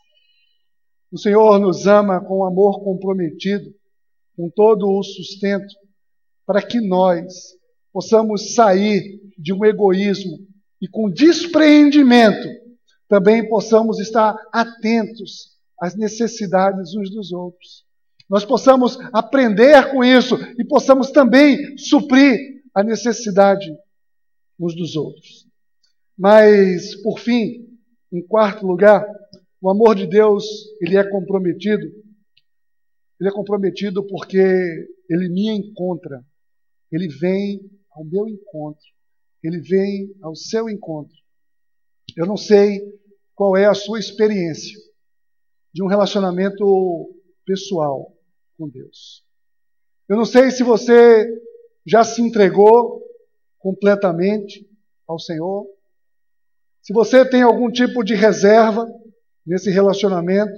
[1.11, 3.73] O Senhor nos ama com amor comprometido,
[4.35, 5.73] com todo o sustento,
[6.45, 7.33] para que nós
[7.93, 10.39] possamos sair de um egoísmo
[10.85, 12.47] e com despreendimento
[13.07, 17.83] também possamos estar atentos às necessidades uns dos outros.
[18.29, 23.75] Nós possamos aprender com isso e possamos também suprir a necessidade
[24.59, 25.47] uns dos outros.
[26.15, 27.67] Mas, por fim,
[28.13, 29.03] em quarto lugar,
[29.59, 30.45] o amor de Deus,
[30.79, 31.83] ele é comprometido.
[33.19, 34.37] Ele é comprometido porque
[35.09, 36.23] ele me encontra.
[36.91, 37.59] Ele vem
[37.91, 38.94] ao meu encontro
[39.47, 41.15] ele vem ao seu encontro.
[42.15, 42.81] Eu não sei
[43.33, 44.77] qual é a sua experiência
[45.73, 46.63] de um relacionamento
[47.45, 48.13] pessoal
[48.57, 49.23] com Deus.
[50.07, 51.27] Eu não sei se você
[51.85, 53.03] já se entregou
[53.59, 54.67] completamente
[55.07, 55.67] ao Senhor.
[56.81, 58.87] Se você tem algum tipo de reserva
[59.45, 60.55] nesse relacionamento.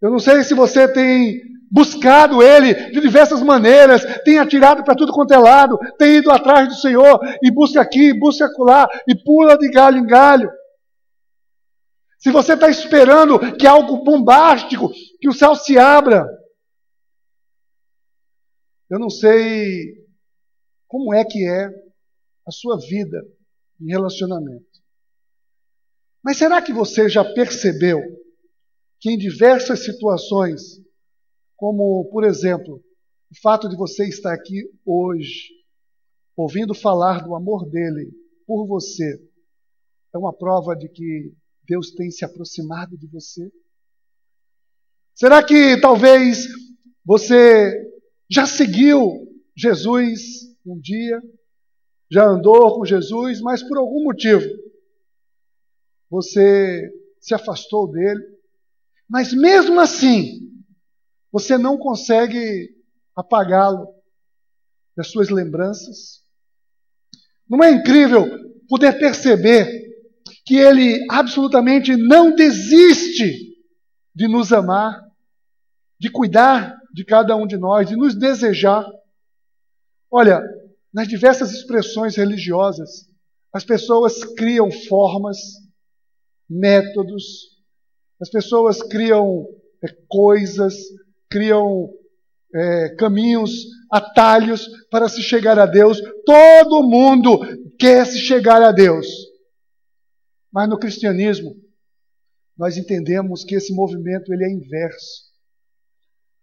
[0.00, 1.40] Eu não sei se você tem
[1.70, 6.68] buscado Ele de diversas maneiras, tem atirado para tudo quanto é lado, tem ido atrás
[6.68, 10.50] do Senhor e busca aqui, busca acolá e pula de galho em galho.
[12.18, 16.26] Se você está esperando que algo bombástico, que o céu se abra.
[18.90, 20.04] Eu não sei
[20.88, 21.68] como é que é
[22.46, 23.22] a sua vida
[23.80, 24.66] em relacionamento.
[26.24, 28.00] Mas será que você já percebeu
[28.98, 30.80] que em diversas situações,
[31.58, 32.80] como por exemplo,
[33.30, 35.48] o fato de você estar aqui hoje,
[36.36, 38.12] ouvindo falar do amor dele
[38.46, 39.20] por você,
[40.14, 43.50] é uma prova de que Deus tem se aproximado de você?
[45.14, 46.46] Será que talvez
[47.04, 47.74] você
[48.30, 51.20] já seguiu Jesus um dia,
[52.08, 54.46] já andou com Jesus, mas por algum motivo
[56.08, 56.88] você
[57.20, 58.24] se afastou dele,
[59.08, 60.48] mas mesmo assim
[61.32, 62.70] você não consegue
[63.14, 63.88] apagá-lo
[64.96, 66.22] das suas lembranças?
[67.48, 68.26] Não é incrível
[68.68, 69.88] poder perceber
[70.44, 73.56] que ele absolutamente não desiste
[74.14, 75.00] de nos amar,
[75.98, 78.84] de cuidar de cada um de nós, de nos desejar.
[80.10, 80.42] Olha,
[80.92, 83.08] nas diversas expressões religiosas,
[83.52, 85.38] as pessoas criam formas,
[86.48, 87.58] métodos,
[88.20, 89.46] as pessoas criam
[89.84, 90.74] é, coisas,
[91.30, 91.90] criam
[92.54, 96.00] é, caminhos, atalhos para se chegar a Deus.
[96.24, 97.38] Todo mundo
[97.78, 99.06] quer se chegar a Deus.
[100.52, 101.54] Mas no cristianismo,
[102.56, 105.28] nós entendemos que esse movimento ele é inverso.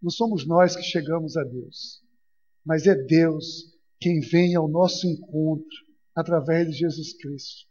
[0.02, 2.02] Não somos nós que chegamos a Deus,
[2.64, 5.66] mas é Deus quem vem ao nosso encontro
[6.16, 7.66] através de Jesus Cristo.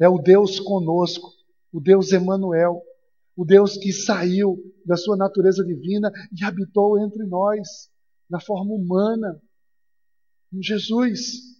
[0.00, 1.30] É o Deus conosco,
[1.72, 2.82] o Deus Emanuel,
[3.36, 7.90] o Deus que saiu da sua natureza divina e habitou entre nós
[8.28, 9.40] na forma humana,
[10.60, 11.50] Jesus.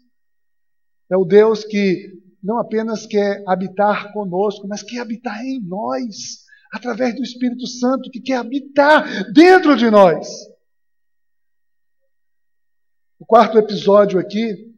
[1.11, 7.15] É o Deus que não apenas quer habitar conosco, mas quer habitar em nós, através
[7.15, 10.29] do Espírito Santo, que quer habitar dentro de nós.
[13.19, 14.75] O quarto episódio aqui,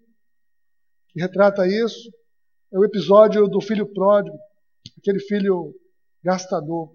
[1.08, 2.10] que retrata isso,
[2.72, 4.36] é o episódio do filho pródigo,
[4.98, 5.74] aquele filho
[6.22, 6.92] gastador.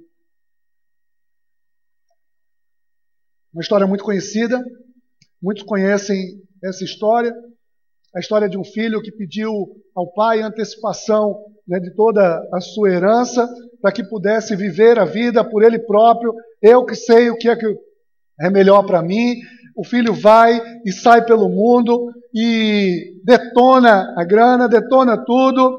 [3.53, 4.63] Uma história muito conhecida,
[5.41, 7.33] muitos conhecem essa história
[8.17, 9.51] a história de um filho que pediu
[9.95, 11.37] ao pai antecipação
[11.67, 13.47] né, de toda a sua herança
[13.79, 16.33] para que pudesse viver a vida por ele próprio.
[16.59, 17.65] Eu que sei o que é que
[18.41, 19.35] é melhor para mim.
[19.75, 25.77] O filho vai e sai pelo mundo e detona a grana, detona tudo,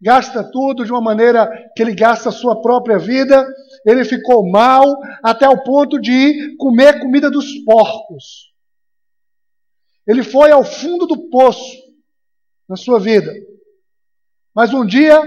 [0.00, 3.46] gasta tudo de uma maneira que ele gasta a sua própria vida.
[3.84, 4.84] Ele ficou mal
[5.22, 8.50] até o ponto de comer comida dos porcos.
[10.06, 11.76] Ele foi ao fundo do poço
[12.68, 13.32] na sua vida.
[14.54, 15.20] Mas um dia,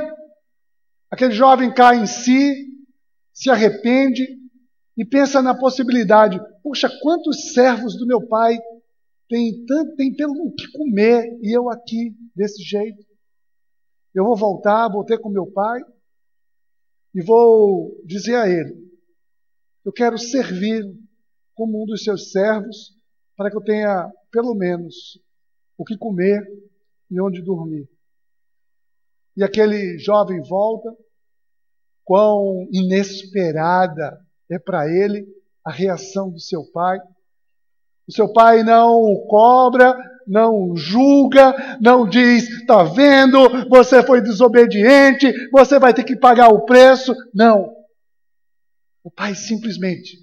[1.09, 2.67] aquele jovem cai em si,
[3.33, 4.27] se arrepende
[4.97, 8.57] e pensa na possibilidade: puxa, quantos servos do meu pai
[9.29, 13.12] têm tanto tem pelo que comer e eu aqui desse jeito?
[14.13, 15.81] Eu vou voltar, vou ter com meu pai
[17.15, 18.83] e vou dizer a ele:
[19.83, 20.83] eu quero servir
[21.55, 22.95] como um dos seus servos
[23.35, 25.19] para que eu tenha pelo menos
[25.77, 26.41] o que comer
[27.09, 27.89] e onde dormir.
[29.35, 30.95] E aquele jovem volta,
[32.03, 35.27] quão inesperada é para ele
[35.65, 36.99] a reação do seu pai.
[38.07, 39.95] O seu pai não o cobra,
[40.27, 46.65] não julga, não diz, está vendo, você foi desobediente, você vai ter que pagar o
[46.65, 47.15] preço.
[47.33, 47.73] Não.
[49.03, 50.17] O pai simplesmente,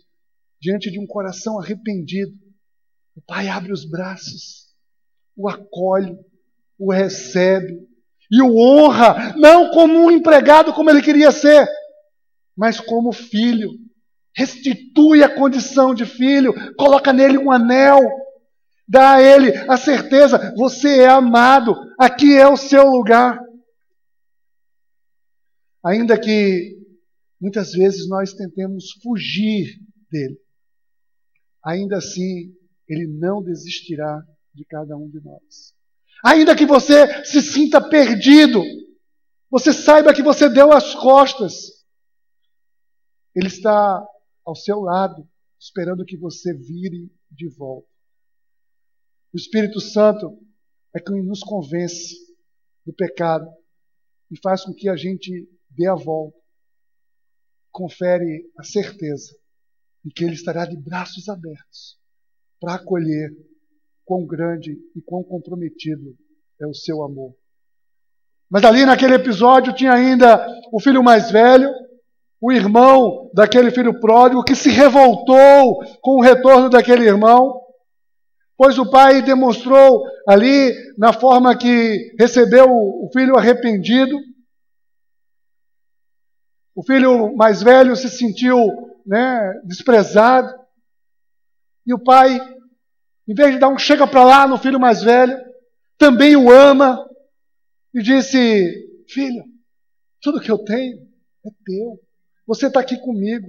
[0.61, 2.33] diante de um coração arrependido,
[3.17, 4.69] o pai abre os braços,
[5.37, 6.17] o acolhe,
[6.79, 7.79] o recebe
[8.31, 11.69] e o honra, não como um empregado como ele queria ser,
[12.57, 13.71] mas como filho.
[14.35, 18.01] Restitui a condição de filho, coloca nele um anel,
[18.90, 23.38] dá a ele a certeza: você é amado, aqui é o seu lugar.
[25.85, 26.76] Ainda que
[27.40, 29.78] muitas vezes nós tentemos fugir
[30.11, 30.38] dele,
[31.64, 32.53] ainda assim
[32.88, 34.20] ele não desistirá
[34.53, 35.72] de cada um de nós.
[36.26, 38.62] Ainda que você se sinta perdido,
[39.49, 41.55] você saiba que você deu as costas,
[43.34, 44.05] Ele está
[44.45, 45.26] ao seu lado,
[45.59, 47.89] esperando que você vire de volta.
[49.33, 50.37] O Espírito Santo
[50.95, 52.16] é quem nos convence
[52.85, 53.49] do pecado
[54.31, 56.37] e faz com que a gente dê a volta.
[57.70, 59.33] Confere a certeza
[60.05, 61.97] de que Ele estará de braços abertos
[62.61, 63.31] para acolher
[64.05, 66.16] quão grande e quão comprometido
[66.61, 67.33] é o seu amor.
[68.51, 71.72] Mas ali naquele episódio tinha ainda o filho mais velho,
[72.41, 77.61] o irmão daquele filho pródigo que se revoltou com o retorno daquele irmão,
[78.61, 84.15] pois o pai demonstrou ali, na forma que recebeu o filho arrependido,
[86.75, 88.59] o filho mais velho se sentiu
[89.07, 90.55] né, desprezado,
[91.87, 92.39] e o pai,
[93.27, 95.43] em vez de dar um chega para lá no filho mais velho,
[95.97, 97.09] também o ama
[97.95, 98.37] e disse:
[99.09, 99.43] Filho,
[100.21, 100.99] tudo que eu tenho
[101.47, 101.99] é teu.
[102.47, 103.49] Você está aqui comigo.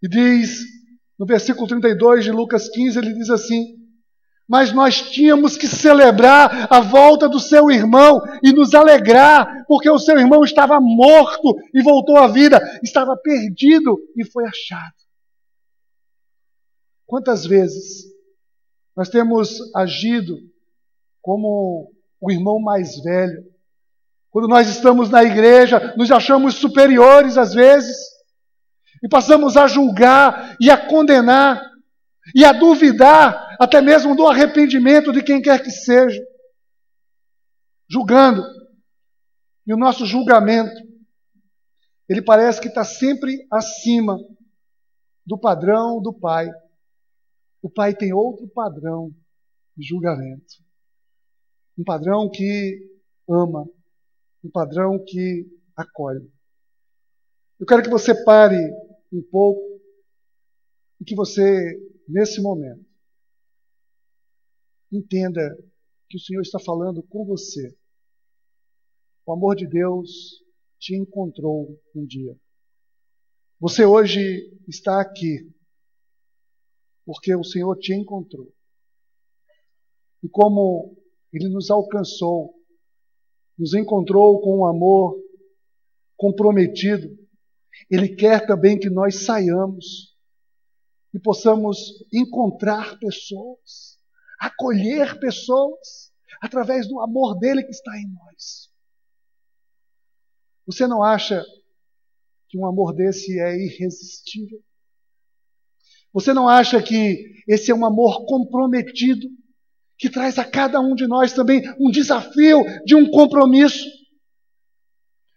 [0.00, 0.60] E diz,
[1.22, 3.76] no versículo 32 de Lucas 15, ele diz assim:
[4.48, 10.00] Mas nós tínhamos que celebrar a volta do seu irmão e nos alegrar, porque o
[10.00, 14.96] seu irmão estava morto e voltou à vida, estava perdido e foi achado.
[17.06, 18.06] Quantas vezes
[18.96, 20.38] nós temos agido
[21.20, 23.44] como o irmão mais velho,
[24.28, 28.11] quando nós estamos na igreja, nos achamos superiores às vezes,
[29.02, 31.60] e passamos a julgar e a condenar
[32.34, 36.22] e a duvidar até mesmo do arrependimento de quem quer que seja,
[37.88, 38.42] julgando.
[39.66, 40.74] E o nosso julgamento,
[42.08, 44.18] ele parece que está sempre acima
[45.26, 46.48] do padrão do Pai.
[47.60, 49.10] O Pai tem outro padrão
[49.76, 50.62] de julgamento.
[51.78, 52.78] Um padrão que
[53.28, 53.66] ama,
[54.44, 55.46] um padrão que
[55.76, 56.30] acolhe.
[57.58, 58.58] Eu quero que você pare
[59.12, 59.80] um pouco
[61.00, 62.84] e que você, nesse momento,
[64.90, 65.56] entenda
[66.08, 67.76] que o Senhor está falando com você.
[69.26, 70.42] O amor de Deus
[70.78, 72.36] te encontrou um dia.
[73.60, 75.48] Você hoje está aqui
[77.04, 78.52] porque o Senhor te encontrou.
[80.22, 80.96] E como
[81.32, 82.62] Ele nos alcançou
[83.58, 85.16] nos encontrou com um amor
[86.16, 87.16] comprometido,
[87.90, 90.16] Ele quer também que nós saiamos
[91.12, 93.98] e possamos encontrar pessoas,
[94.40, 98.70] acolher pessoas, através do amor dele que está em nós.
[100.66, 101.44] Você não acha
[102.48, 104.62] que um amor desse é irresistível?
[106.12, 109.28] Você não acha que esse é um amor comprometido?
[110.02, 113.88] que traz a cada um de nós também um desafio de um compromisso.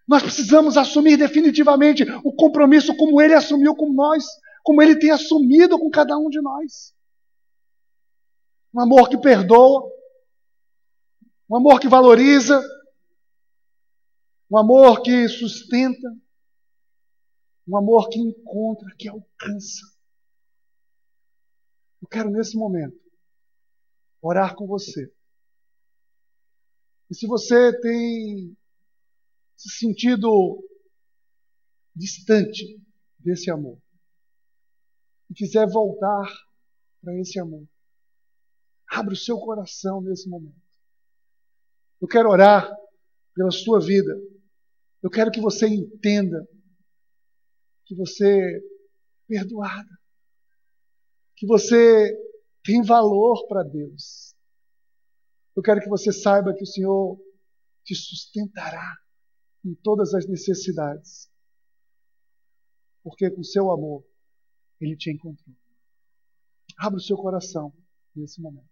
[0.08, 4.24] Nós precisamos assumir definitivamente o compromisso como ele assumiu com nós,
[4.64, 6.94] como ele tem assumido com cada um de nós.
[8.74, 9.90] Um amor que perdoa,
[11.50, 12.62] um amor que valoriza,
[14.50, 16.16] um amor que sustenta,
[17.68, 19.82] um amor que encontra, que alcança.
[22.02, 23.00] Eu quero nesse momento
[24.22, 25.12] orar com você.
[27.10, 28.56] E se você tem
[29.56, 30.64] se sentido
[31.96, 32.80] distante
[33.18, 33.82] desse amor
[35.30, 36.30] e quiser voltar
[37.02, 37.68] para esse amor,
[38.88, 40.56] abre o seu coração nesse momento.
[42.02, 42.70] Eu quero orar
[43.34, 44.14] pela sua vida.
[45.02, 46.48] Eu quero que você entenda
[47.86, 48.60] que você é
[49.28, 50.00] perdoada,
[51.36, 52.14] que você
[52.64, 54.36] tem valor para Deus.
[55.56, 57.20] Eu quero que você saiba que o Senhor
[57.84, 58.98] te sustentará
[59.66, 61.30] em todas as necessidades,
[63.04, 64.06] porque com seu amor
[64.80, 65.56] Ele te encontrou.
[66.78, 67.74] Abra o seu coração
[68.16, 68.70] nesse momento.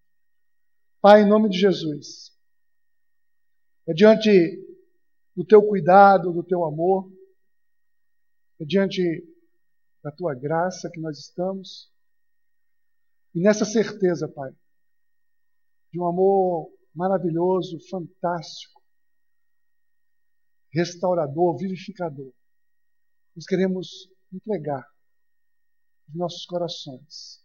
[1.01, 2.31] Pai, em nome de Jesus,
[3.87, 4.29] é diante
[5.35, 7.11] do teu cuidado, do teu amor,
[8.59, 9.01] é diante
[10.03, 11.91] da tua graça que nós estamos.
[13.33, 14.51] E nessa certeza, Pai,
[15.91, 18.72] de um amor maravilhoso, fantástico,
[20.73, 22.33] restaurador, vivificador,
[23.35, 24.85] nós queremos entregar
[26.09, 27.43] os nossos corações.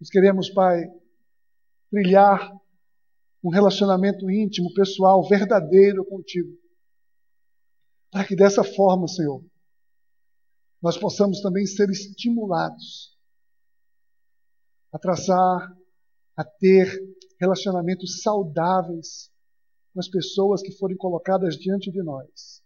[0.00, 0.82] Nós queremos, Pai,
[1.90, 2.52] trilhar
[3.42, 6.52] um relacionamento íntimo, pessoal, verdadeiro contigo.
[8.10, 9.44] Para que dessa forma, Senhor,
[10.82, 13.16] nós possamos também ser estimulados
[14.92, 15.76] a traçar,
[16.36, 16.86] a ter
[17.40, 19.30] relacionamentos saudáveis
[19.96, 22.62] com as pessoas que forem colocadas diante de nós.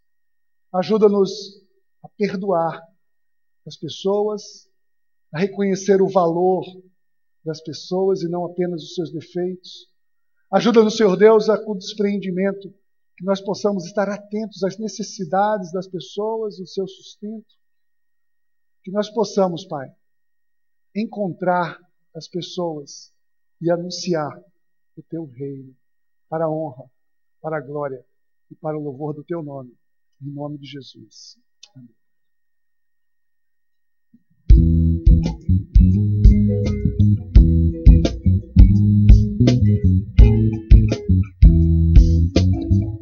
[0.75, 1.31] Ajuda-nos
[2.03, 2.83] a perdoar
[3.65, 4.69] as pessoas,
[5.33, 6.65] a reconhecer o valor
[7.45, 9.89] das pessoas e não apenas os seus defeitos.
[10.53, 12.75] Ajuda-nos, Senhor Deus, a com desprendimento,
[13.17, 17.55] que nós possamos estar atentos às necessidades das pessoas, o seu sustento.
[18.83, 19.89] Que nós possamos, Pai,
[20.97, 21.79] encontrar
[22.13, 23.13] as pessoas
[23.61, 24.37] e anunciar
[24.97, 25.77] o teu reino
[26.29, 26.91] para a honra,
[27.41, 28.05] para a glória
[28.51, 29.77] e para o louvor do teu nome.
[30.23, 31.39] Em nome de Jesus.
[31.75, 31.95] Amém.